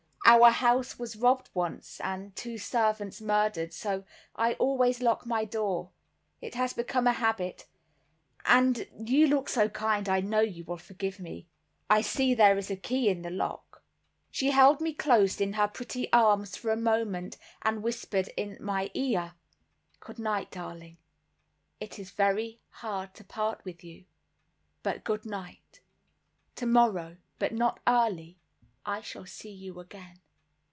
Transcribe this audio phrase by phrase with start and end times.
[0.23, 5.89] Our house was robbed once, and two servants murdered, so I always lock my door.
[6.39, 11.49] It has become a habit—and you look so kind I know you will forgive me.
[11.89, 13.83] I see there is a key in the lock."
[14.29, 18.89] She held me close in her pretty arms for a moment and whispered in my
[18.93, 19.33] ear,
[19.99, 20.97] "Good night, darling,
[21.81, 24.05] it is very hard to part with you,
[24.81, 25.81] but good night;
[26.55, 28.37] tomorrow, but not early,
[28.83, 30.21] I shall see you again."